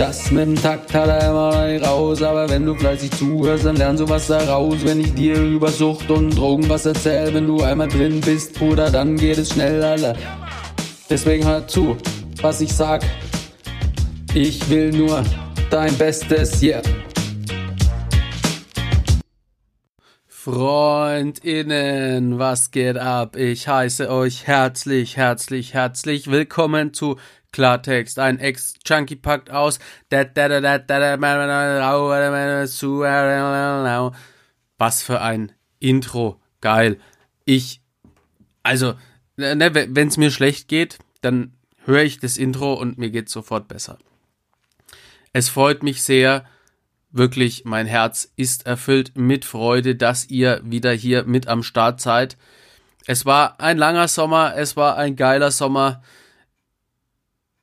[0.00, 3.76] Das mit dem Takt hat er immer nicht raus, aber wenn du fleißig zuhörst, dann
[3.76, 4.82] lernst du was daraus.
[4.82, 8.90] Wenn ich dir über Sucht und Drogen was erzähl, wenn du einmal drin bist, Bruder,
[8.90, 10.16] dann geht es schnell, Alter.
[11.10, 11.98] Deswegen hör zu,
[12.40, 13.02] was ich sag.
[14.32, 15.22] Ich will nur
[15.68, 16.80] dein Bestes, yeah.
[20.26, 23.36] Freundinnen, was geht ab?
[23.36, 27.18] Ich heiße euch herzlich, herzlich, herzlich willkommen zu
[27.52, 28.18] Klartext.
[28.18, 29.78] Ein Ex-Chunky packt aus.
[34.78, 36.40] Was für ein Intro.
[36.60, 36.98] Geil.
[37.44, 37.80] Ich,
[38.62, 38.94] also,
[39.36, 43.68] ne, wenn es mir schlecht geht, dann höre ich das Intro und mir geht sofort
[43.68, 43.98] besser.
[45.32, 46.44] Es freut mich sehr,
[47.12, 52.36] wirklich, mein Herz ist erfüllt mit Freude, dass ihr wieder hier mit am Start seid.
[53.06, 56.02] Es war ein langer Sommer, es war ein geiler Sommer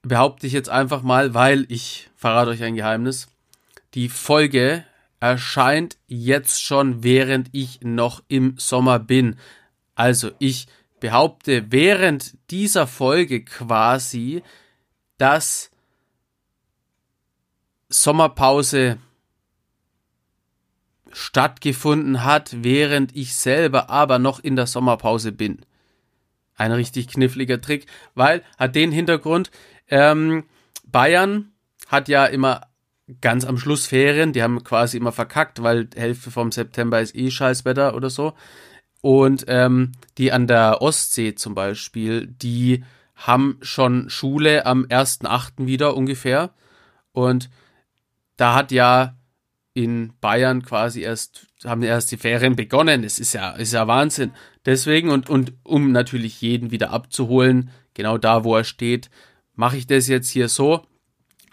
[0.07, 3.27] behaupte ich jetzt einfach mal, weil ich verrate euch ein Geheimnis.
[3.93, 4.85] Die Folge
[5.19, 9.37] erscheint jetzt schon, während ich noch im Sommer bin.
[9.95, 10.67] Also ich
[10.99, 14.43] behaupte während dieser Folge quasi,
[15.17, 15.71] dass
[17.89, 18.97] Sommerpause
[21.11, 25.61] stattgefunden hat, während ich selber aber noch in der Sommerpause bin.
[26.55, 29.51] Ein richtig kniffliger Trick, weil hat den Hintergrund,
[29.89, 30.43] ähm,
[30.85, 31.51] Bayern
[31.87, 32.61] hat ja immer
[33.21, 37.31] ganz am Schluss Ferien, die haben quasi immer verkackt, weil Hälfte vom September ist eh
[37.31, 38.33] Scheißwetter oder so.
[39.01, 42.83] Und ähm, die an der Ostsee zum Beispiel, die
[43.15, 45.65] haben schon Schule am 1.8.
[45.65, 46.51] wieder ungefähr.
[47.11, 47.49] Und
[48.35, 49.15] da hat ja
[49.73, 53.03] in Bayern quasi erst, haben erst die Ferien begonnen.
[53.03, 54.31] Das ist ja, ist ja Wahnsinn.
[54.65, 59.09] Deswegen und, und um natürlich jeden wieder abzuholen, genau da, wo er steht,
[59.57, 60.85] mache ich das jetzt hier so.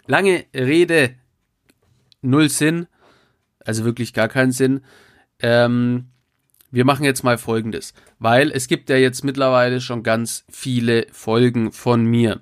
[0.07, 1.15] Lange Rede,
[2.21, 2.87] null Sinn,
[3.59, 4.81] also wirklich gar keinen Sinn.
[5.39, 6.05] Ähm,
[6.71, 11.71] wir machen jetzt mal Folgendes, weil es gibt ja jetzt mittlerweile schon ganz viele Folgen
[11.71, 12.41] von mir.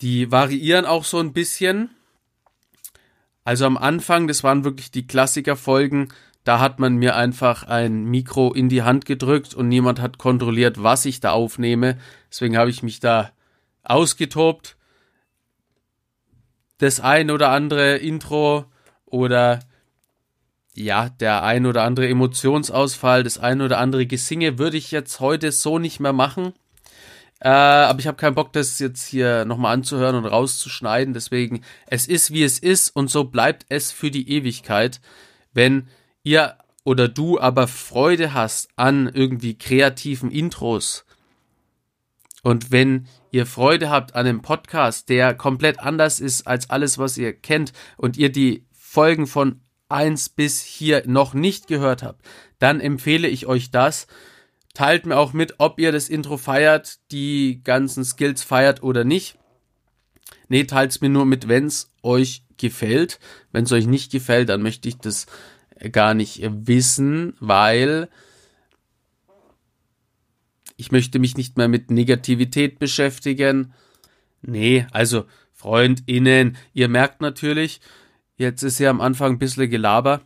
[0.00, 1.90] Die variieren auch so ein bisschen.
[3.44, 6.08] Also am Anfang, das waren wirklich die Klassiker-Folgen,
[6.44, 10.82] da hat man mir einfach ein Mikro in die Hand gedrückt und niemand hat kontrolliert,
[10.82, 11.98] was ich da aufnehme.
[12.30, 13.30] Deswegen habe ich mich da
[13.82, 14.76] ausgetobt.
[16.78, 18.64] Das ein oder andere Intro
[19.06, 19.60] oder
[20.74, 25.52] ja, der ein oder andere Emotionsausfall, das ein oder andere Gesinge würde ich jetzt heute
[25.52, 26.54] so nicht mehr machen.
[27.40, 31.12] Äh, aber ich habe keinen Bock, das jetzt hier nochmal anzuhören und rauszuschneiden.
[31.12, 35.00] Deswegen, es ist wie es ist und so bleibt es für die Ewigkeit.
[35.52, 35.88] Wenn
[36.22, 41.04] ihr oder du aber Freude hast an irgendwie kreativen Intros
[42.42, 47.16] und wenn ihr Freude habt an einem Podcast, der komplett anders ist als alles, was
[47.16, 52.26] ihr kennt und ihr die Folgen von 1 bis hier noch nicht gehört habt,
[52.58, 54.06] dann empfehle ich euch das.
[54.74, 59.38] Teilt mir auch mit, ob ihr das Intro feiert, die ganzen Skills feiert oder nicht.
[60.48, 63.20] Nee, teilt's mir nur mit, wenn's euch gefällt.
[63.52, 65.26] Wenn's euch nicht gefällt, dann möchte ich das
[65.92, 68.08] gar nicht wissen, weil
[70.76, 73.72] ich möchte mich nicht mehr mit Negativität beschäftigen.
[74.42, 77.80] Nee, also Freundinnen, ihr merkt natürlich,
[78.36, 80.22] jetzt ist ja am Anfang ein bisschen Gelaber.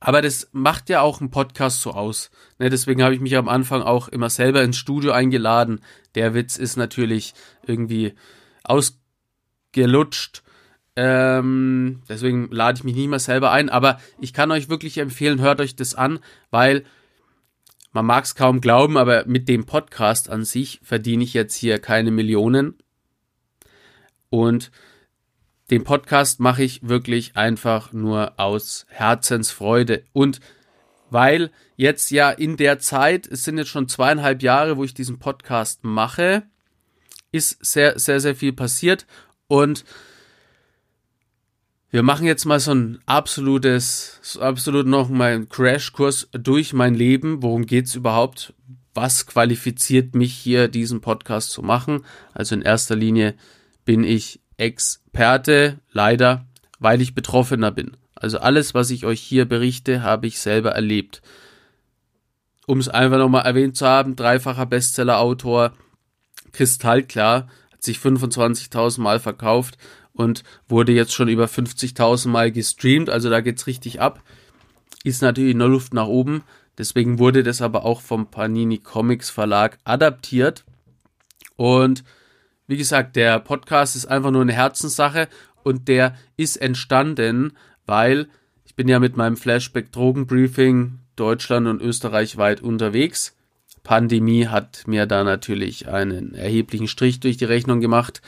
[0.00, 2.30] Aber das macht ja auch ein Podcast so aus.
[2.58, 5.80] Ne, deswegen habe ich mich am Anfang auch immer selber ins Studio eingeladen.
[6.14, 7.32] Der Witz ist natürlich
[7.66, 8.12] irgendwie
[8.64, 10.42] ausgelutscht.
[10.96, 13.70] Ähm, deswegen lade ich mich nicht mehr selber ein.
[13.70, 16.18] Aber ich kann euch wirklich empfehlen, hört euch das an,
[16.50, 16.84] weil
[17.94, 21.78] man mag es kaum glauben, aber mit dem Podcast an sich verdiene ich jetzt hier
[21.78, 22.76] keine Millionen.
[24.30, 24.72] Und
[25.70, 30.02] den Podcast mache ich wirklich einfach nur aus Herzensfreude.
[30.12, 30.40] Und
[31.08, 35.20] weil jetzt ja in der Zeit, es sind jetzt schon zweieinhalb Jahre, wo ich diesen
[35.20, 36.42] Podcast mache,
[37.30, 39.06] ist sehr, sehr, sehr viel passiert.
[39.46, 39.84] Und
[41.94, 46.92] wir machen jetzt mal so ein absolutes, so absolut noch mal einen Crashkurs durch mein
[46.92, 47.40] Leben.
[47.40, 48.52] Worum geht's überhaupt?
[48.94, 52.04] Was qualifiziert mich hier, diesen Podcast zu machen?
[52.32, 53.36] Also in erster Linie
[53.84, 56.46] bin ich Experte, leider,
[56.80, 57.96] weil ich Betroffener bin.
[58.16, 61.22] Also alles, was ich euch hier berichte, habe ich selber erlebt.
[62.66, 65.74] Um es einfach nochmal erwähnt zu haben, dreifacher Bestseller-Autor,
[66.50, 69.78] kristallklar, hat sich 25.000 Mal verkauft
[70.14, 74.22] und wurde jetzt schon über 50.000 Mal gestreamt, also da geht's richtig ab.
[75.02, 76.42] Ist natürlich nur Luft nach oben,
[76.78, 80.64] deswegen wurde das aber auch vom Panini Comics Verlag adaptiert.
[81.56, 82.04] Und
[82.66, 85.28] wie gesagt, der Podcast ist einfach nur eine Herzenssache
[85.62, 87.52] und der ist entstanden,
[87.86, 88.28] weil
[88.64, 93.36] ich bin ja mit meinem Flashback Drogenbriefing Deutschland und Österreich weit unterwegs.
[93.82, 98.22] Pandemie hat mir da natürlich einen erheblichen Strich durch die Rechnung gemacht.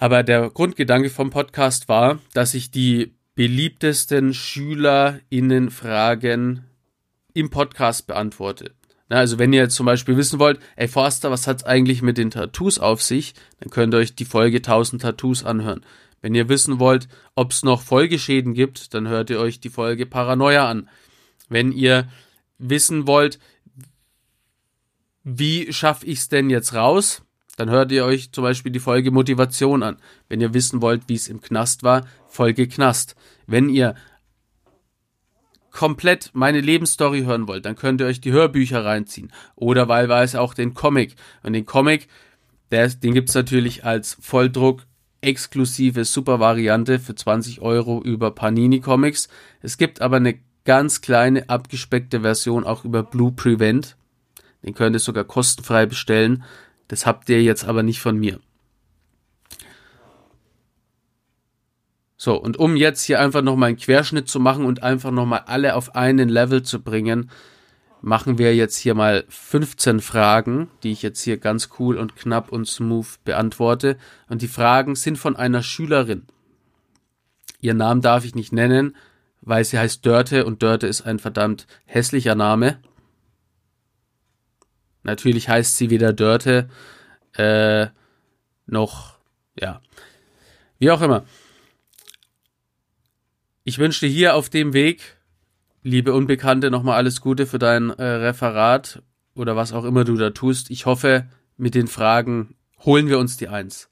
[0.00, 6.62] Aber der Grundgedanke vom Podcast war, dass ich die beliebtesten SchülerInnen-Fragen
[7.34, 8.74] im Podcast beantworte.
[9.08, 12.30] also wenn ihr jetzt zum Beispiel wissen wollt, ey Forster, was hat's eigentlich mit den
[12.30, 15.84] Tattoos auf sich, dann könnt ihr euch die Folge 1000 Tattoos anhören.
[16.20, 20.06] Wenn ihr wissen wollt, ob es noch Folgeschäden gibt, dann hört ihr euch die Folge
[20.06, 20.88] Paranoia an.
[21.48, 22.08] Wenn ihr
[22.58, 23.38] wissen wollt,
[25.22, 27.22] wie schaffe ich es denn jetzt raus,
[27.58, 29.96] dann hört ihr euch zum Beispiel die Folge Motivation an.
[30.28, 33.16] Wenn ihr wissen wollt, wie es im Knast war, Folge Knast.
[33.48, 33.96] Wenn ihr
[35.72, 39.32] komplett meine Lebensstory hören wollt, dann könnt ihr euch die Hörbücher reinziehen.
[39.56, 41.16] Oder wahlweise auch den Comic.
[41.42, 42.06] Und den Comic,
[42.70, 44.86] der, den gibt's natürlich als Volldruck
[45.20, 49.28] exklusive Super-Variante für 20 Euro über Panini Comics.
[49.62, 53.96] Es gibt aber eine ganz kleine abgespeckte Version auch über Blue Prevent.
[54.62, 56.44] Den könnt ihr sogar kostenfrei bestellen.
[56.88, 58.40] Das habt ihr jetzt aber nicht von mir.
[62.16, 65.76] So, und um jetzt hier einfach nochmal einen Querschnitt zu machen und einfach nochmal alle
[65.76, 67.30] auf einen Level zu bringen,
[68.00, 72.50] machen wir jetzt hier mal 15 Fragen, die ich jetzt hier ganz cool und knapp
[72.50, 73.98] und smooth beantworte.
[74.28, 76.26] Und die Fragen sind von einer Schülerin.
[77.60, 78.96] Ihr Namen darf ich nicht nennen,
[79.40, 82.78] weil sie heißt Dörte und Dörte ist ein verdammt hässlicher Name.
[85.08, 86.68] Natürlich heißt sie weder Dörte
[87.32, 87.86] äh,
[88.66, 89.14] noch,
[89.58, 89.80] ja,
[90.78, 91.24] wie auch immer.
[93.64, 95.16] Ich wünsche dir hier auf dem Weg
[95.82, 99.02] liebe Unbekannte, nochmal alles Gute für dein äh, Referat
[99.34, 100.68] oder was auch immer du da tust.
[100.68, 101.26] Ich hoffe,
[101.56, 103.88] mit den Fragen holen wir uns die Eins.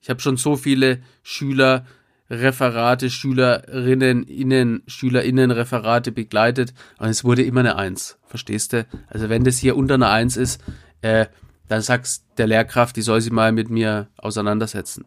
[0.00, 1.86] Ich habe schon so viele Schüler,
[2.28, 8.18] Referate, Schülerinnen, Innen, SchülerInnen, Referate begleitet und es wurde immer eine Eins.
[8.26, 8.86] Verstehst du?
[9.08, 10.60] Also wenn das hier unter einer Eins ist,
[11.02, 11.26] äh,
[11.68, 15.04] dann sagst der Lehrkraft, die soll sich mal mit mir auseinandersetzen.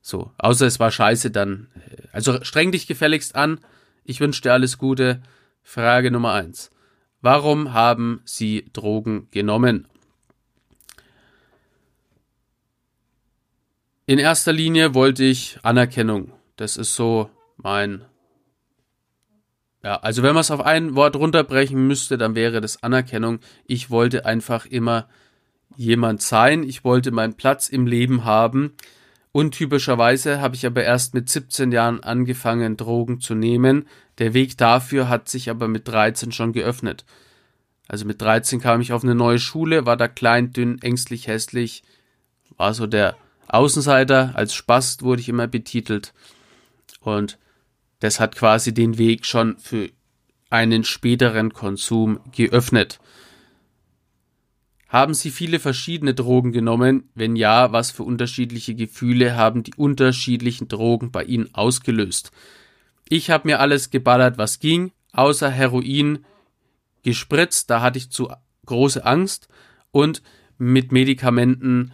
[0.00, 1.68] So, außer es war scheiße, dann.
[1.74, 3.60] Äh, also streng dich gefälligst an.
[4.04, 5.22] Ich wünsche dir alles Gute.
[5.62, 6.70] Frage Nummer eins:
[7.20, 9.86] Warum haben Sie Drogen genommen?
[14.06, 16.32] In erster Linie wollte ich Anerkennung.
[16.60, 18.04] Das ist so mein.
[19.82, 23.38] Ja, also wenn man es auf ein Wort runterbrechen müsste, dann wäre das Anerkennung.
[23.66, 25.08] Ich wollte einfach immer
[25.74, 26.62] jemand sein.
[26.62, 28.74] Ich wollte meinen Platz im Leben haben.
[29.32, 33.88] Untypischerweise habe ich aber erst mit 17 Jahren angefangen, Drogen zu nehmen.
[34.18, 37.06] Der Weg dafür hat sich aber mit 13 schon geöffnet.
[37.88, 41.84] Also mit 13 kam ich auf eine neue Schule, war da klein, dünn, ängstlich, hässlich,
[42.58, 43.16] war so der
[43.48, 46.12] Außenseiter, als Spast wurde ich immer betitelt.
[47.00, 47.38] Und
[47.98, 49.90] das hat quasi den Weg schon für
[50.48, 52.98] einen späteren Konsum geöffnet.
[54.88, 57.08] Haben Sie viele verschiedene Drogen genommen?
[57.14, 62.32] Wenn ja, was für unterschiedliche Gefühle haben die unterschiedlichen Drogen bei Ihnen ausgelöst?
[63.08, 66.24] Ich habe mir alles geballert, was ging, außer Heroin
[67.02, 68.32] gespritzt, da hatte ich zu
[68.66, 69.48] große Angst
[69.90, 70.22] und
[70.58, 71.92] mit Medikamenten,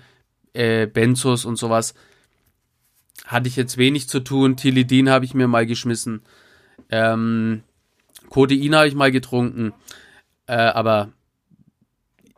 [0.53, 1.95] äh, Benzos und sowas
[3.27, 4.57] hatte ich jetzt wenig zu tun.
[4.57, 6.23] Tilidin habe ich mir mal geschmissen.
[6.91, 7.63] Ähm,
[8.31, 9.73] Codein habe ich mal getrunken.
[10.47, 11.13] Äh, aber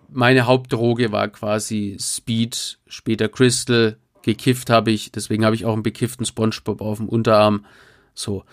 [0.09, 3.99] meine Hauptdroge war quasi Speed, später Crystal.
[4.23, 7.65] Gekifft habe ich, deswegen habe ich auch einen bekifften Spongebob auf dem Unterarm.
[8.15, 8.45] So.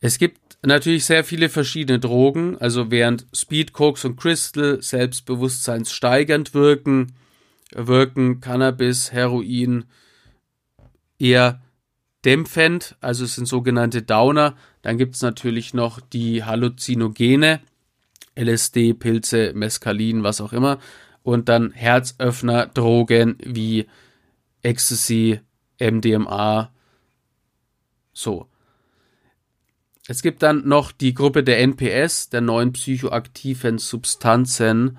[0.00, 7.12] Es gibt natürlich sehr viele verschiedene Drogen, also während Speed, Koks und Crystal selbstbewusstseinssteigernd wirken,
[7.72, 9.84] wirken Cannabis, Heroin
[11.20, 11.60] eher
[12.24, 14.56] dämpfend, also es sind sogenannte Downer.
[14.82, 17.60] Dann gibt es natürlich noch die Halluzinogene,
[18.38, 20.78] LSD, Pilze, Mescalin, was auch immer.
[21.22, 23.86] Und dann Herzöffner, Drogen wie
[24.62, 25.40] Ecstasy,
[25.78, 26.70] MDMA.
[28.12, 28.46] So.
[30.06, 34.98] Es gibt dann noch die Gruppe der NPS, der neuen psychoaktiven Substanzen.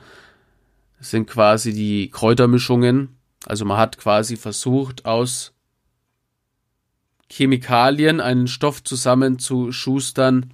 [0.97, 3.17] Das sind quasi die Kräutermischungen.
[3.45, 5.53] Also man hat quasi versucht, aus
[7.31, 10.53] Chemikalien, einen Stoff zusammenzuschustern,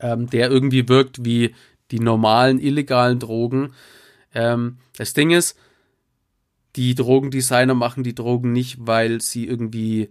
[0.00, 1.54] ähm, der irgendwie wirkt wie
[1.90, 3.74] die normalen illegalen Drogen.
[4.34, 5.56] Ähm, das Ding ist,
[6.76, 10.08] die Drogendesigner machen die Drogen nicht, weil sie irgendwie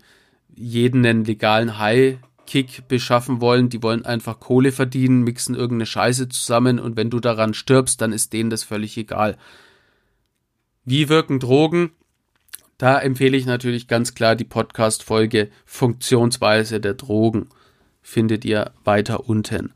[0.55, 3.69] jeden einen legalen High-Kick beschaffen wollen.
[3.69, 8.13] Die wollen einfach Kohle verdienen, mixen irgendeine Scheiße zusammen und wenn du daran stirbst, dann
[8.13, 9.37] ist denen das völlig egal.
[10.85, 11.91] Wie wirken Drogen?
[12.81, 17.49] Da empfehle ich natürlich ganz klar die Podcast-Folge Funktionsweise der Drogen.
[18.01, 19.73] Findet ihr weiter unten.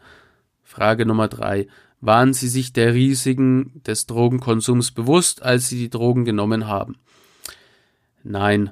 [0.64, 1.68] Frage Nummer drei.
[2.02, 6.96] Waren Sie sich der Risiken des Drogenkonsums bewusst, als Sie die Drogen genommen haben?
[8.24, 8.72] Nein.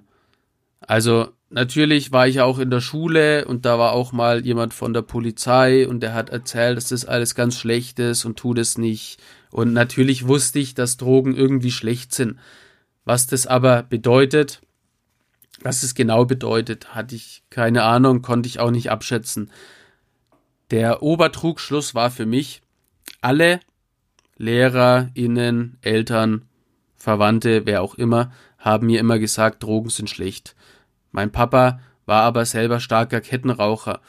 [0.79, 4.95] Also natürlich war ich auch in der Schule und da war auch mal jemand von
[4.95, 8.79] der Polizei und der hat erzählt, dass das alles ganz schlecht ist und tut es
[8.79, 9.19] nicht.
[9.51, 12.39] Und natürlich wusste ich, dass Drogen irgendwie schlecht sind.
[13.05, 14.61] Was das aber bedeutet,
[15.61, 19.51] was es genau bedeutet, hatte ich keine Ahnung, konnte ich auch nicht abschätzen.
[20.71, 22.61] Der Obertrugschluss war für mich,
[23.21, 23.59] alle
[24.37, 26.45] LehrerInnen, Eltern,
[26.95, 30.55] Verwandte, wer auch immer, haben mir immer gesagt, Drogen sind schlecht.
[31.11, 34.01] Mein Papa war aber selber starker Kettenraucher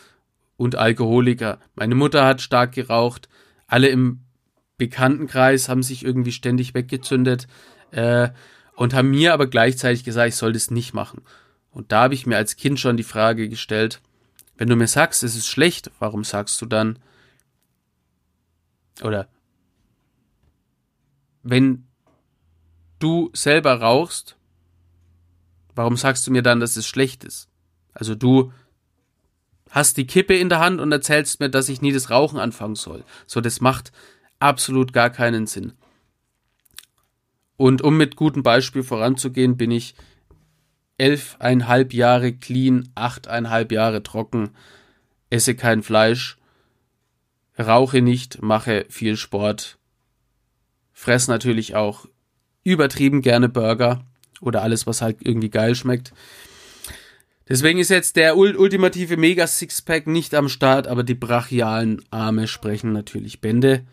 [0.56, 1.58] und Alkoholiker.
[1.74, 3.28] Meine Mutter hat stark geraucht.
[3.66, 4.20] Alle im
[4.78, 7.46] Bekanntenkreis haben sich irgendwie ständig weggezündet
[7.90, 8.30] äh,
[8.76, 11.22] und haben mir aber gleichzeitig gesagt, ich soll das nicht machen.
[11.70, 14.00] Und da habe ich mir als Kind schon die Frage gestellt,
[14.56, 16.98] wenn du mir sagst, es ist schlecht, warum sagst du dann,
[19.02, 19.28] oder
[21.42, 21.86] wenn
[23.00, 24.36] du selber rauchst,
[25.74, 27.48] warum sagst du mir dann, dass es schlecht ist?
[27.92, 28.52] Also du
[29.70, 32.76] hast die Kippe in der Hand und erzählst mir, dass ich nie das Rauchen anfangen
[32.76, 33.04] soll.
[33.26, 33.92] So, das macht
[34.38, 35.72] absolut gar keinen Sinn.
[37.56, 39.94] Und um mit gutem Beispiel voranzugehen, bin ich
[40.98, 44.50] elfeinhalb Jahre clean, achteinhalb Jahre trocken,
[45.30, 46.36] esse kein Fleisch,
[47.58, 49.78] rauche nicht, mache viel Sport,
[50.92, 52.06] fress natürlich auch
[52.62, 54.04] übertrieben gerne Burger
[54.40, 56.12] oder alles, was halt irgendwie geil schmeckt.
[57.48, 62.92] Deswegen ist jetzt der ultimative Mega Sixpack nicht am Start, aber die brachialen Arme sprechen
[62.92, 63.84] natürlich Bände.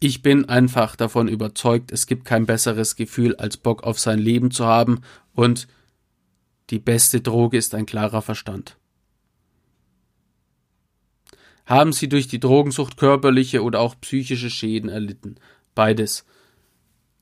[0.00, 4.50] Ich bin einfach davon überzeugt, es gibt kein besseres Gefühl, als Bock auf sein Leben
[4.50, 5.00] zu haben
[5.34, 5.66] und
[6.70, 8.76] die beste Droge ist ein klarer Verstand.
[11.66, 15.36] Haben Sie durch die Drogensucht körperliche oder auch psychische Schäden erlitten?
[15.74, 16.24] Beides.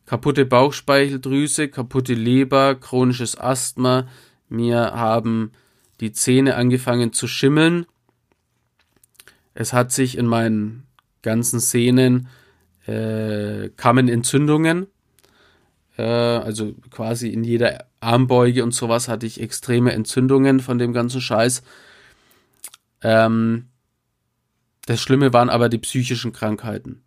[0.04, 4.06] Kaputte Bauchspeicheldrüse, kaputte Leber, chronisches Asthma.
[4.48, 5.50] Mir haben
[6.00, 7.86] die Zähne angefangen zu schimmeln.
[9.54, 10.86] Es hat sich in meinen
[11.22, 12.28] ganzen Sehnen
[12.86, 14.86] äh, kamen Entzündungen.
[15.96, 21.20] Äh, also quasi in jeder Armbeuge und sowas hatte ich extreme Entzündungen von dem ganzen
[21.20, 21.62] Scheiß.
[23.02, 23.66] Ähm,
[24.86, 27.02] das Schlimme waren aber die psychischen Krankheiten.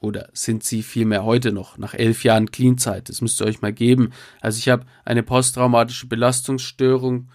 [0.00, 3.08] Oder sind sie vielmehr heute noch, nach elf Jahren Clean-Zeit?
[3.08, 4.10] Das müsst ihr euch mal geben.
[4.40, 7.30] Also ich habe eine posttraumatische Belastungsstörung,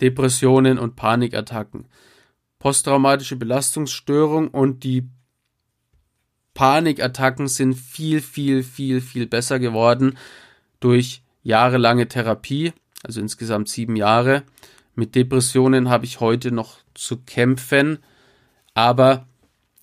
[0.00, 1.88] Depressionen und Panikattacken.
[2.60, 5.08] Posttraumatische Belastungsstörung und die
[6.54, 10.18] Panikattacken sind viel, viel, viel, viel besser geworden
[10.80, 14.42] durch jahrelange Therapie, also insgesamt sieben Jahre.
[14.94, 17.98] Mit Depressionen habe ich heute noch zu kämpfen,
[18.74, 19.26] aber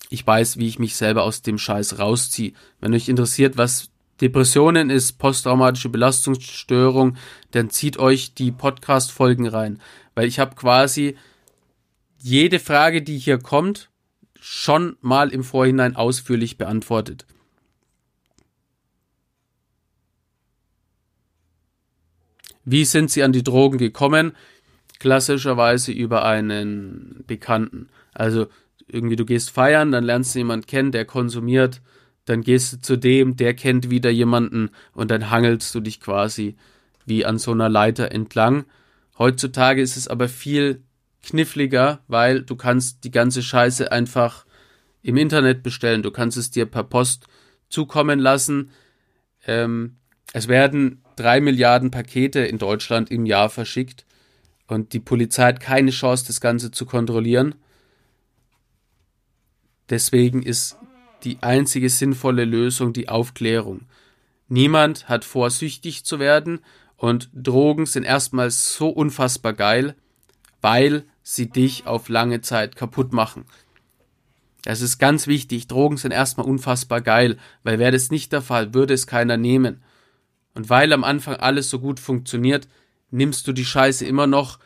[0.08, 2.52] ich weiß, wie ich mich selber aus dem Scheiß rausziehe.
[2.80, 7.16] Wenn euch interessiert, was Depressionen ist, posttraumatische Belastungsstörung,
[7.52, 9.80] dann zieht euch die Podcast-Folgen rein.
[10.14, 11.16] Weil ich habe quasi
[12.18, 13.89] jede Frage, die hier kommt,
[14.40, 17.26] schon mal im Vorhinein ausführlich beantwortet.
[22.64, 24.32] Wie sind Sie an die Drogen gekommen?
[24.98, 27.88] Klassischerweise über einen Bekannten.
[28.12, 28.48] Also
[28.86, 31.80] irgendwie du gehst feiern, dann lernst du jemanden kennen, der konsumiert,
[32.24, 36.56] dann gehst du zu dem, der kennt wieder jemanden und dann hangelst du dich quasi
[37.06, 38.64] wie an so einer Leiter entlang.
[39.18, 40.82] Heutzutage ist es aber viel
[41.22, 44.46] kniffliger, weil du kannst die ganze Scheiße einfach
[45.02, 46.02] im Internet bestellen.
[46.02, 47.26] Du kannst es dir per Post
[47.68, 48.70] zukommen lassen.
[49.46, 49.96] Ähm,
[50.32, 54.06] es werden drei Milliarden Pakete in Deutschland im Jahr verschickt
[54.66, 57.54] und die Polizei hat keine Chance, das Ganze zu kontrollieren.
[59.88, 60.76] Deswegen ist
[61.24, 63.82] die einzige sinnvolle Lösung die Aufklärung.
[64.48, 66.60] Niemand hat vor, süchtig zu werden
[66.96, 69.96] und Drogen sind erstmal so unfassbar geil,
[70.60, 73.44] weil sie dich auf lange Zeit kaputt machen.
[74.62, 75.68] Das ist ganz wichtig.
[75.68, 79.82] Drogen sind erstmal unfassbar geil, weil wäre das nicht der Fall, würde es keiner nehmen.
[80.54, 82.68] Und weil am Anfang alles so gut funktioniert,
[83.10, 84.58] nimmst du die Scheiße immer noch,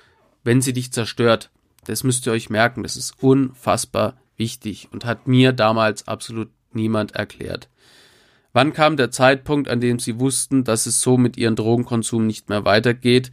[0.42, 1.50] wenn sie dich zerstört.
[1.84, 2.82] Das müsst ihr euch merken.
[2.82, 7.68] Das ist unfassbar wichtig und hat mir damals absolut niemand erklärt.
[8.52, 12.48] Wann kam der Zeitpunkt, an dem sie wussten, dass es so mit ihrem Drogenkonsum nicht
[12.48, 13.30] mehr weitergeht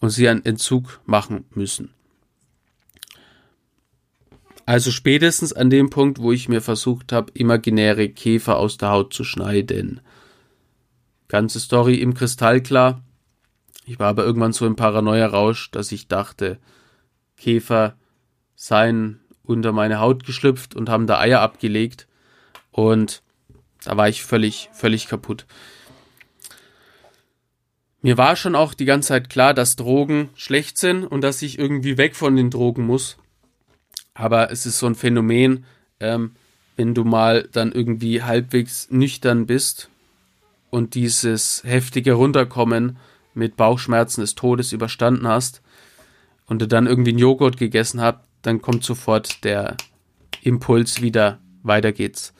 [0.00, 1.94] und sie einen Entzug machen müssen?
[4.68, 9.14] Also spätestens an dem Punkt, wo ich mir versucht habe, imaginäre Käfer aus der Haut
[9.14, 10.00] zu schneiden.
[11.28, 13.02] Ganze Story im Kristallklar.
[13.86, 16.58] Ich war aber irgendwann so im Paranoia-Rausch, dass ich dachte,
[17.38, 17.96] Käfer
[18.56, 22.06] seien unter meine Haut geschlüpft und haben da Eier abgelegt.
[22.70, 23.22] Und
[23.84, 25.46] da war ich völlig, völlig kaputt.
[28.00, 31.58] Mir war schon auch die ganze Zeit klar, dass Drogen schlecht sind und dass ich
[31.58, 33.16] irgendwie weg von den Drogen muss.
[34.14, 35.64] Aber es ist so ein Phänomen,
[36.00, 36.32] ähm,
[36.76, 39.90] wenn du mal dann irgendwie halbwegs nüchtern bist
[40.70, 42.98] und dieses heftige Runterkommen
[43.34, 45.60] mit Bauchschmerzen des Todes überstanden hast
[46.46, 49.76] und du dann irgendwie einen Joghurt gegessen hast, dann kommt sofort der
[50.42, 52.32] Impuls wieder, weiter geht's.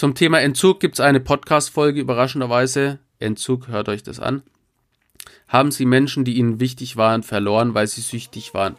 [0.00, 3.00] Zum Thema Entzug gibt es eine Podcast-Folge, überraschenderweise.
[3.18, 4.42] Entzug, hört euch das an.
[5.46, 8.78] Haben Sie Menschen, die Ihnen wichtig waren, verloren, weil sie süchtig waren?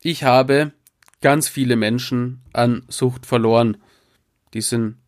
[0.00, 0.70] Ich habe
[1.22, 3.78] ganz viele Menschen an Sucht verloren.
[4.54, 4.98] Die sind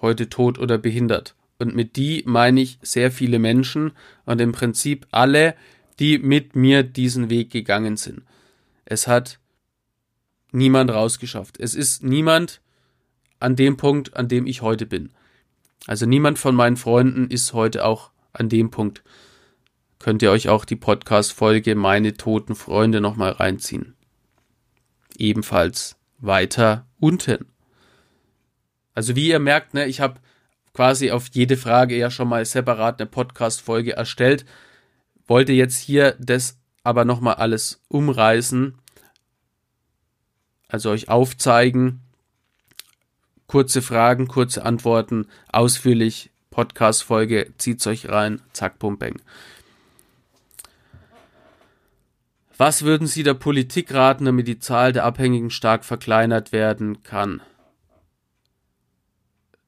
[0.00, 1.36] heute tot oder behindert.
[1.60, 3.92] Und mit die meine ich sehr viele Menschen
[4.24, 5.54] und im Prinzip alle,
[6.00, 8.22] die mit mir diesen Weg gegangen sind.
[8.86, 9.38] Es hat
[10.50, 11.60] niemand rausgeschafft.
[11.60, 12.60] Es ist niemand
[13.40, 15.10] an dem Punkt, an dem ich heute bin.
[15.86, 19.02] Also niemand von meinen Freunden ist heute auch an dem Punkt.
[19.98, 23.94] Könnt ihr euch auch die Podcast-Folge Meine toten Freunde nochmal reinziehen.
[25.18, 27.46] Ebenfalls weiter unten.
[28.94, 30.20] Also wie ihr merkt, ne, ich habe
[30.72, 34.46] quasi auf jede Frage ja schon mal separat eine Podcast-Folge erstellt
[35.30, 38.76] wollte jetzt hier das aber nochmal alles umreißen,
[40.66, 42.00] also euch aufzeigen,
[43.50, 49.20] kurze Fragen, kurze Antworten, ausführlich, Podcast-Folge, zieht's euch rein, zack, bum, bang.
[52.56, 57.42] Was würden Sie der Politik raten, damit die Zahl der Abhängigen stark verkleinert werden kann?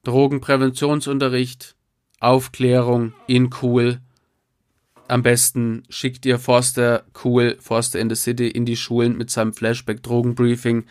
[0.05, 1.75] Drogenpräventionsunterricht,
[2.21, 3.99] Aufklärung in cool,
[5.09, 9.51] am besten schickt ihr Forster Cool, Forster in the City in die Schulen mit seinem
[9.51, 10.85] Flashback-Drogenbriefing,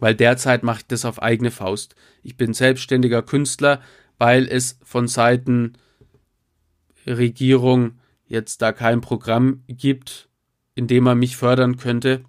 [0.00, 1.94] weil derzeit mache ich das auf eigene Faust.
[2.22, 3.80] Ich bin selbstständiger Künstler,
[4.18, 5.74] weil es von Seiten
[7.06, 10.28] Regierung jetzt da kein Programm gibt,
[10.74, 12.24] in dem man mich fördern könnte.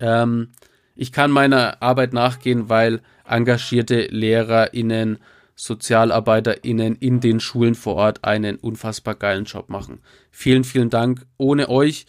[0.00, 0.50] Ähm,
[0.94, 5.18] ich kann meiner Arbeit nachgehen, weil engagierte LehrerInnen
[5.56, 10.00] SozialarbeiterInnen in den Schulen vor Ort einen unfassbar geilen Job machen.
[10.30, 11.26] Vielen, vielen Dank.
[11.36, 12.06] Ohne euch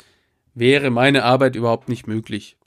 [0.55, 2.57] wäre meine Arbeit überhaupt nicht möglich.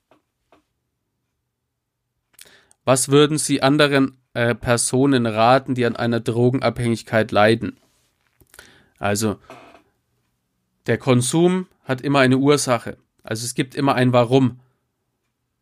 [2.88, 7.76] Was würden Sie anderen äh, Personen raten, die an einer Drogenabhängigkeit leiden?
[8.98, 9.36] Also,
[10.86, 12.96] der Konsum hat immer eine Ursache.
[13.22, 14.60] Also es gibt immer ein Warum.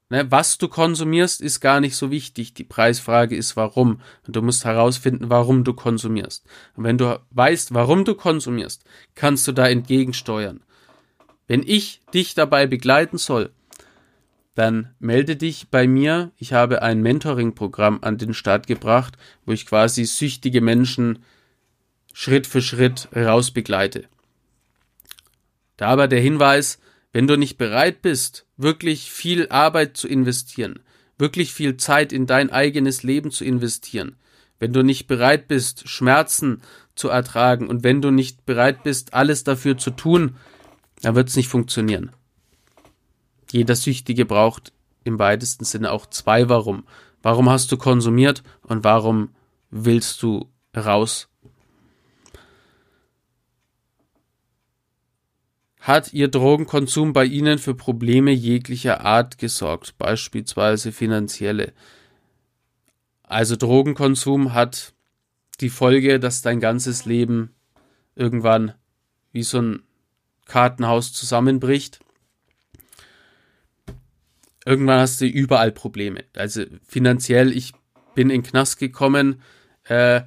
[0.09, 2.55] Ne, was du konsumierst, ist gar nicht so wichtig.
[2.55, 4.01] Die Preisfrage ist warum.
[4.25, 6.47] Und du musst herausfinden, warum du konsumierst.
[6.77, 8.85] Und wenn du weißt, warum du konsumierst,
[9.17, 10.61] kannst du da entgegensteuern.
[11.49, 13.51] Wenn ich dich dabei begleiten soll,
[14.57, 16.33] dann melde dich bei mir.
[16.39, 21.21] Ich habe ein Mentoring-Programm an den Start gebracht, wo ich quasi süchtige Menschen
[22.15, 24.05] Schritt für Schritt rausbegleite.
[25.77, 26.79] Da aber der Hinweis,
[27.13, 30.81] wenn du nicht bereit bist, wirklich viel Arbeit zu investieren,
[31.19, 34.17] wirklich viel Zeit in dein eigenes Leben zu investieren,
[34.59, 36.63] wenn du nicht bereit bist, Schmerzen
[36.95, 40.37] zu ertragen und wenn du nicht bereit bist, alles dafür zu tun,
[41.03, 42.11] dann wird es nicht funktionieren.
[43.53, 44.73] Jeder Süchtige braucht
[45.05, 46.85] im weitesten Sinne auch zwei Warum.
[47.23, 49.31] Warum hast du konsumiert und warum
[49.71, 51.29] willst du raus
[55.87, 61.75] hat Ihr Drogenkonsum bei Ihnen für Probleme jeglicher Art gesorgt, beispielsweise finanzielle.
[63.23, 64.95] Also Drogenkonsum hat
[65.61, 67.55] die Folge, dass dein ganzes Leben
[68.17, 68.75] irgendwann
[69.31, 69.83] wie so ein
[70.47, 72.01] Kartenhaus zusammenbricht.
[74.67, 76.25] Irgendwann hast du überall Probleme.
[76.37, 77.73] Also finanziell, ich
[78.15, 79.41] bin in den Knast gekommen,
[79.85, 80.21] äh,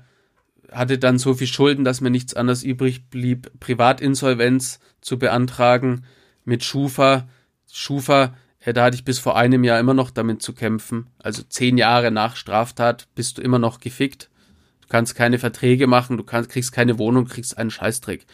[0.71, 6.06] hatte dann so viel Schulden, dass mir nichts anderes übrig blieb, Privatinsolvenz zu beantragen
[6.45, 7.30] mit Schufa.
[7.71, 11.08] Schufa, ja, da hatte ich bis vor einem Jahr immer noch damit zu kämpfen.
[11.19, 14.30] Also zehn Jahre nach Straftat bist du immer noch gefickt.
[14.34, 18.25] Du Du kannst keine Verträge machen, du kannst, kriegst keine Wohnung, kriegst einen Scheißdreck.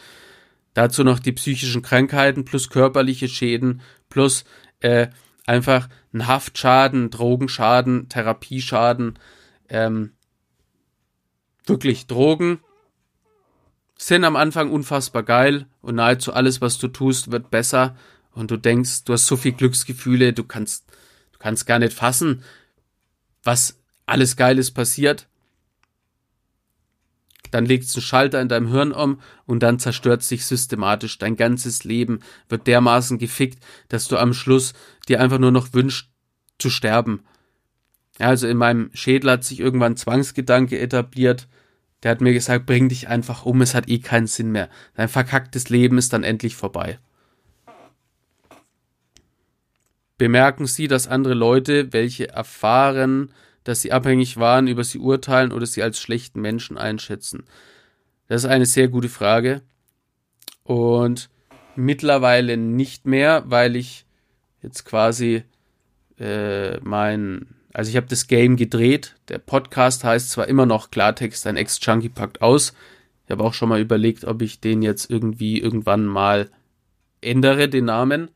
[0.72, 4.44] Dazu noch die psychischen Krankheiten plus körperliche Schäden plus
[4.80, 5.08] äh,
[5.46, 9.18] einfach ein Haftschaden, Drogenschaden, Therapieschaden.
[9.68, 10.12] Ähm,
[11.64, 12.60] wirklich Drogen
[13.98, 17.96] sind am Anfang unfassbar geil und nahezu alles, was du tust, wird besser
[18.32, 20.84] und du denkst, du hast so viel Glücksgefühle, du kannst,
[21.32, 22.42] du kannst gar nicht fassen,
[23.42, 25.28] was alles Geiles passiert.
[27.56, 31.16] Dann legst du einen Schalter in deinem Hirn um und dann zerstört sich systematisch.
[31.16, 34.74] Dein ganzes Leben wird dermaßen gefickt, dass du am Schluss
[35.08, 36.10] dir einfach nur noch wünschst,
[36.58, 37.22] zu sterben.
[38.18, 41.48] Also in meinem Schädel hat sich irgendwann Zwangsgedanke etabliert,
[42.02, 44.68] der hat mir gesagt, bring dich einfach um, es hat eh keinen Sinn mehr.
[44.94, 46.98] Dein verkacktes Leben ist dann endlich vorbei.
[50.18, 53.32] Bemerken Sie, dass andere Leute, welche erfahren,
[53.68, 57.44] dass sie abhängig waren, über sie urteilen oder sie als schlechten Menschen einschätzen?
[58.28, 59.62] Das ist eine sehr gute Frage.
[60.64, 61.28] Und
[61.76, 64.06] mittlerweile nicht mehr, weil ich
[64.62, 65.44] jetzt quasi
[66.18, 69.16] äh, mein also ich habe das Game gedreht.
[69.28, 72.72] Der Podcast heißt zwar immer noch Klartext, ein Ex-Junkie packt aus.
[73.26, 76.48] Ich habe auch schon mal überlegt, ob ich den jetzt irgendwie irgendwann mal
[77.20, 78.30] ändere, den Namen.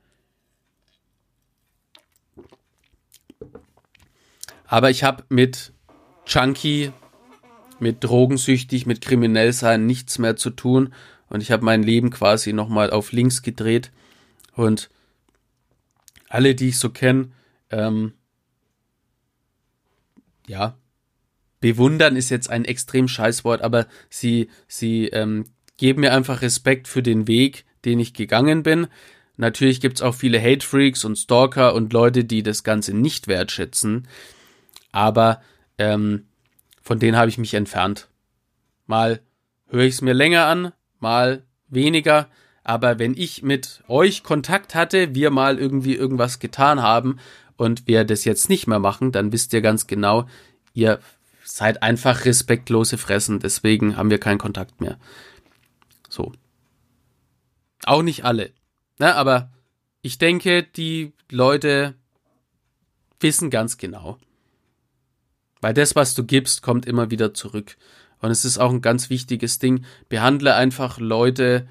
[4.70, 5.72] Aber ich habe mit
[6.28, 6.92] Junkie,
[7.80, 10.94] mit drogensüchtig, mit kriminell sein nichts mehr zu tun.
[11.28, 13.90] Und ich habe mein Leben quasi nochmal auf links gedreht.
[14.54, 14.88] Und
[16.28, 17.33] alle, die ich so kenne,
[17.70, 18.12] ähm,
[20.46, 20.78] ja,
[21.59, 25.46] bewundern ist jetzt ein extrem Scheißwort, aber sie, sie ähm,
[25.78, 28.87] geben mir einfach Respekt für den Weg, den ich gegangen bin.
[29.37, 34.06] Natürlich gibt's auch viele Hate-Freaks und Stalker und Leute, die das Ganze nicht wertschätzen.
[34.92, 35.40] Aber
[35.79, 36.26] ähm,
[36.83, 38.09] von denen habe ich mich entfernt.
[38.87, 39.20] Mal
[39.68, 42.29] höre ich es mir länger an, mal weniger.
[42.64, 47.18] Aber wenn ich mit euch Kontakt hatte, wir mal irgendwie irgendwas getan haben
[47.57, 50.26] und wir das jetzt nicht mehr machen, dann wisst ihr ganz genau,
[50.74, 51.00] ihr
[51.44, 54.98] seid einfach respektlose Fressen, deswegen haben wir keinen Kontakt mehr.
[56.09, 56.33] So.
[57.85, 58.53] Auch nicht alle.
[58.98, 59.50] Ne, aber
[60.03, 61.94] ich denke, die Leute
[63.20, 64.18] wissen ganz genau.
[65.61, 67.77] Weil das, was du gibst, kommt immer wieder zurück.
[68.20, 69.85] Und es ist auch ein ganz wichtiges Ding.
[70.09, 71.68] Behandle einfach Leute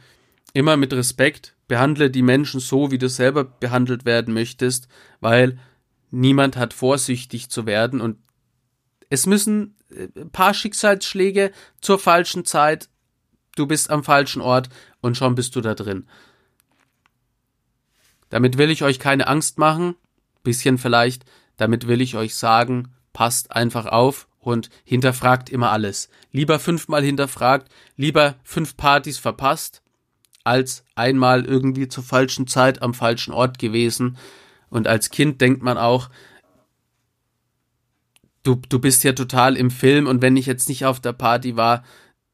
[0.53, 1.55] immer mit Respekt.
[1.67, 4.87] Behandle die Menschen so, wie du selber behandelt werden möchtest,
[5.19, 5.57] weil
[6.11, 8.17] Niemand hat vorsichtig zu werden und
[9.09, 12.89] es müssen ein äh, paar Schicksalsschläge zur falschen Zeit.
[13.55, 14.69] Du bist am falschen Ort
[15.01, 16.07] und schon bist du da drin.
[18.29, 19.95] Damit will ich euch keine Angst machen,
[20.43, 21.25] bisschen vielleicht,
[21.57, 26.07] damit will ich euch sagen, passt einfach auf und hinterfragt immer alles.
[26.31, 29.81] Lieber fünfmal hinterfragt, lieber fünf Partys verpasst,
[30.45, 34.17] als einmal irgendwie zur falschen Zeit am falschen Ort gewesen
[34.69, 36.09] und als Kind denkt man auch,
[38.43, 41.57] du, du bist ja total im Film und wenn ich jetzt nicht auf der Party
[41.57, 41.83] war,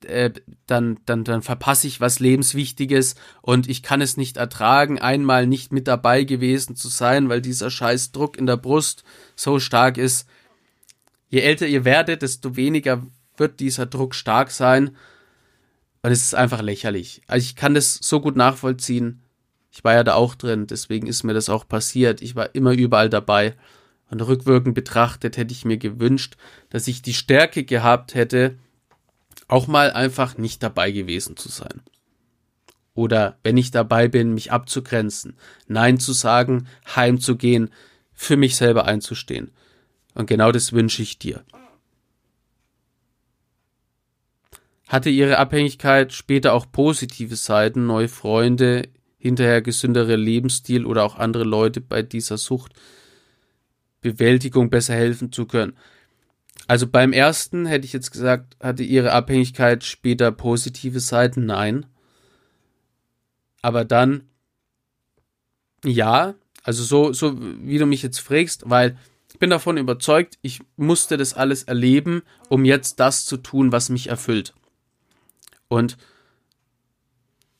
[0.05, 0.29] äh,
[0.67, 5.73] dann, dann, dann verpasse ich was Lebenswichtiges und ich kann es nicht ertragen, einmal nicht
[5.73, 9.03] mit dabei gewesen zu sein, weil dieser scheiß Druck in der Brust
[9.35, 10.27] so stark ist.
[11.35, 14.95] Je älter ihr werdet, desto weniger wird dieser Druck stark sein.
[16.01, 17.23] Und es ist einfach lächerlich.
[17.27, 19.21] Also ich kann das so gut nachvollziehen.
[19.69, 22.21] Ich war ja da auch drin, deswegen ist mir das auch passiert.
[22.21, 23.53] Ich war immer überall dabei.
[24.09, 26.37] Und rückwirkend betrachtet hätte ich mir gewünscht,
[26.69, 28.57] dass ich die Stärke gehabt hätte,
[29.49, 31.81] auch mal einfach nicht dabei gewesen zu sein.
[32.93, 35.35] Oder wenn ich dabei bin, mich abzugrenzen,
[35.67, 37.73] Nein zu sagen, heimzugehen,
[38.13, 39.51] für mich selber einzustehen.
[40.15, 41.43] Und genau das wünsche ich dir.
[44.87, 51.43] Hatte ihre Abhängigkeit später auch positive Seiten, neue Freunde, hinterher gesündere Lebensstil oder auch andere
[51.43, 52.73] Leute bei dieser Sucht
[54.01, 55.73] Bewältigung besser helfen zu können.
[56.67, 61.45] Also beim ersten hätte ich jetzt gesagt, hatte ihre Abhängigkeit später positive Seiten?
[61.45, 61.87] Nein.
[63.61, 64.29] Aber dann,
[65.83, 68.97] ja, also so, so wie du mich jetzt fragst, weil
[69.35, 73.89] ich bin davon überzeugt, ich musste das alles erleben, um jetzt das zu tun, was
[73.89, 74.53] mich erfüllt.
[75.67, 75.97] Und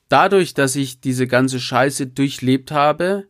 [0.08, 3.28] dadurch, dass ich diese ganze Scheiße durchlebt habe,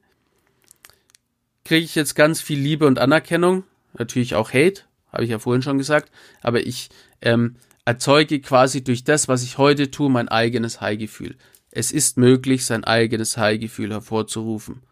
[1.64, 3.64] kriege ich jetzt ganz viel Liebe und Anerkennung,
[3.98, 6.12] natürlich auch Hate, habe ich ja vorhin schon gesagt,
[6.44, 6.90] aber ich
[7.24, 11.36] ähm, erzeuge quasi durch das, was ich heute tue, mein eigenes High-Gefühl.
[11.72, 14.84] Es ist möglich, sein eigenes High-Gefühl hervorzurufen.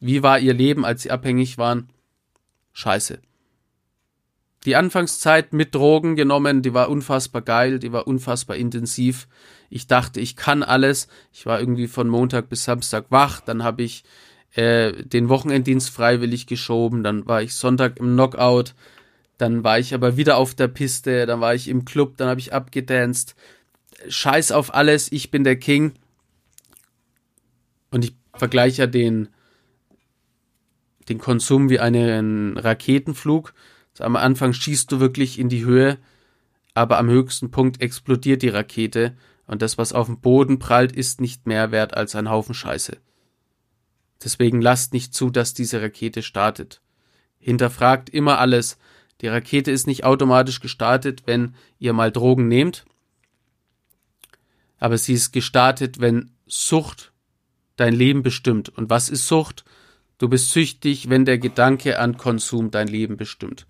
[0.00, 1.88] Wie war ihr Leben, als sie abhängig waren?
[2.72, 3.20] Scheiße.
[4.64, 9.28] die Anfangszeit mit Drogen genommen, die war unfassbar geil, die war unfassbar intensiv.
[9.68, 11.08] Ich dachte, ich kann alles.
[11.32, 14.04] Ich war irgendwie von Montag bis Samstag wach, dann habe ich
[14.54, 18.74] äh, den Wochenenddienst freiwillig geschoben, dann war ich Sonntag im Knockout,
[19.36, 22.40] dann war ich aber wieder auf der Piste, dann war ich im Club, dann habe
[22.40, 23.34] ich abgedanced.
[24.08, 25.92] Scheiß auf alles, ich bin der King.
[27.90, 29.28] Und ich vergleiche ja den,
[31.08, 33.52] den Konsum wie einen Raketenflug.
[33.98, 35.98] Am Anfang schießt du wirklich in die Höhe,
[36.74, 41.20] aber am höchsten Punkt explodiert die Rakete und das, was auf dem Boden prallt, ist
[41.20, 42.96] nicht mehr wert als ein Haufen Scheiße.
[44.22, 46.80] Deswegen lasst nicht zu, dass diese Rakete startet.
[47.38, 48.78] Hinterfragt immer alles.
[49.20, 52.84] Die Rakete ist nicht automatisch gestartet, wenn ihr mal Drogen nehmt,
[54.78, 57.12] aber sie ist gestartet, wenn Sucht
[57.76, 58.68] dein Leben bestimmt.
[58.68, 59.64] Und was ist Sucht?
[60.18, 63.66] Du bist süchtig, wenn der Gedanke an Konsum dein Leben bestimmt.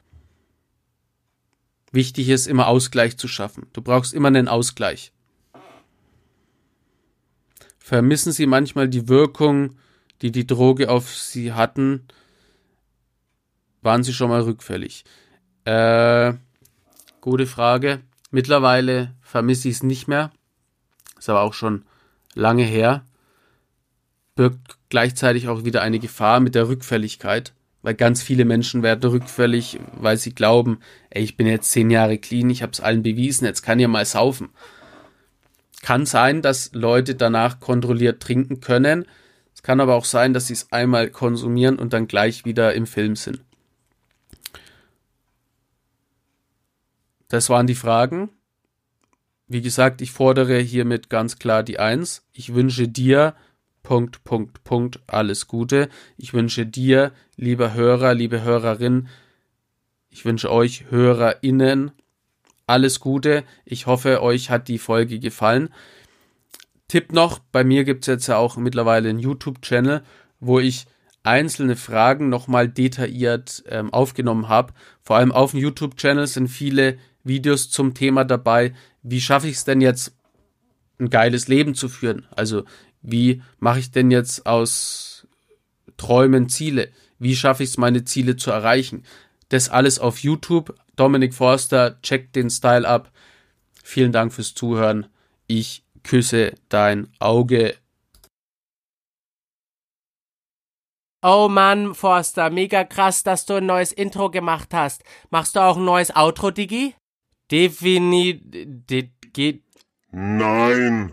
[1.91, 3.67] Wichtig ist immer Ausgleich zu schaffen.
[3.73, 5.13] Du brauchst immer einen Ausgleich.
[7.79, 9.77] Vermissen Sie manchmal die Wirkung,
[10.23, 12.07] die die Droge auf Sie hatten?
[13.83, 15.05] Waren Sie schon mal rückfällig?
[15.65, 16.35] Äh,
[17.21, 18.01] gute Frage.
[18.31, 20.33] Mittlerweile vermisse ich es nicht mehr.
[21.19, 21.85] Ist aber auch schon
[22.35, 23.07] lange her
[24.35, 27.53] birgt gleichzeitig auch wieder eine Gefahr mit der Rückfälligkeit,
[27.83, 30.79] weil ganz viele Menschen werden rückfällig, weil sie glauben,
[31.11, 33.89] ey, ich bin jetzt zehn Jahre clean, ich habe es allen bewiesen, jetzt kann ich
[33.89, 34.51] mal saufen.
[35.83, 39.05] Kann sein, dass Leute danach kontrolliert trinken können.
[39.53, 42.87] Es kann aber auch sein, dass sie es einmal konsumieren und dann gleich wieder im
[42.87, 43.41] Film sind.
[47.27, 48.29] Das waren die Fragen.
[49.49, 52.25] Wie gesagt, ich fordere hiermit ganz klar die Eins.
[52.33, 53.35] Ich wünsche dir
[53.85, 55.89] Punkt, Punkt, Punkt, alles Gute.
[56.17, 59.09] Ich wünsche dir, lieber Hörer, liebe Hörerin,
[60.09, 61.93] ich wünsche euch HörerInnen
[62.67, 63.45] alles Gute.
[63.65, 65.69] Ich hoffe, euch hat die Folge gefallen.
[66.89, 70.03] Tipp noch, bei mir gibt es jetzt ja auch mittlerweile einen YouTube-Channel,
[70.41, 70.87] wo ich
[71.23, 74.73] einzelne Fragen nochmal detailliert ähm, aufgenommen habe.
[75.03, 78.73] Vor allem auf dem YouTube-Channel sind viele Videos zum Thema dabei.
[79.03, 80.17] Wie schaffe ich es denn jetzt,
[80.99, 82.27] ein geiles Leben zu führen?
[82.31, 82.65] Also
[83.05, 85.27] wie mache ich denn jetzt aus
[85.97, 86.91] Träumen Ziele?
[87.19, 89.05] Wie schaffe ich es, meine Ziele zu erreichen?
[89.51, 90.75] Das alles auf YouTube.
[90.97, 93.13] Dominik Forster, check den Style ab.
[93.83, 95.07] Vielen Dank fürs Zuhören.
[95.47, 97.77] Ich küsse dein Auge.
[101.23, 105.05] Oh Mann, Forster, mega krass, dass du ein neues Intro gemacht hast.
[105.31, 106.95] Machst du auch ein neues Outro, Digi?
[107.51, 109.11] Definitiv.
[109.33, 109.63] Geht.
[110.11, 111.13] Nein.